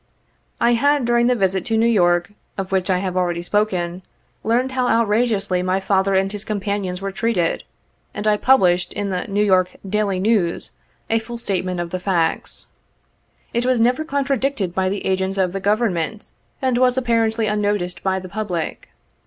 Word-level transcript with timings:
I 0.59 0.73
had, 0.73 1.05
during 1.05 1.27
the 1.27 1.35
visit 1.35 1.63
to 1.67 1.77
New 1.77 1.85
York, 1.85 2.31
of 2.57 2.71
which 2.71 2.89
I 2.89 2.97
have 2.97 3.15
already 3.15 3.43
spoken, 3.43 4.01
learned 4.43 4.71
how 4.71 4.87
outrageously 4.87 5.61
my 5.61 5.79
father 5.79 6.15
and 6.15 6.31
his 6.31 6.43
companions 6.43 7.01
were 7.01 7.11
treated, 7.11 7.63
and 8.11 8.25
I 8.25 8.37
published 8.37 8.93
in 8.93 9.11
the 9.11 9.27
New 9.27 9.43
York 9.43 9.75
Daily 9.87 10.19
Neivs, 10.19 10.71
& 10.95 11.19
full 11.21 11.37
statement 11.37 11.79
of 11.79 11.91
the 11.91 11.99
facts. 11.99 12.65
It 13.53 13.63
was 13.63 13.79
never 13.79 14.03
contradicted 14.03 14.73
by 14.73 14.89
the 14.89 15.05
agents 15.05 15.37
of 15.37 15.53
the 15.53 15.59
Government, 15.59 16.29
and 16.63 16.79
was 16.79 16.97
apparently 16.97 17.45
unnoticed 17.45 18.01
by 18.01 18.17
the 18.17 18.27
public. 18.29 18.89